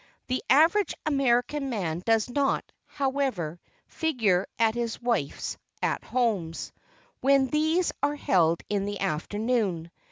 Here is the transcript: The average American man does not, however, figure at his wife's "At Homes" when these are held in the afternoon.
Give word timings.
The 0.29 0.41
average 0.49 0.95
American 1.05 1.69
man 1.69 2.01
does 2.03 2.27
not, 2.27 2.65
however, 2.87 3.59
figure 3.85 4.47
at 4.57 4.73
his 4.73 4.99
wife's 4.99 5.59
"At 5.83 6.03
Homes" 6.03 6.71
when 7.19 7.45
these 7.45 7.91
are 8.01 8.15
held 8.15 8.63
in 8.67 8.85
the 8.85 8.99
afternoon. 8.99 9.91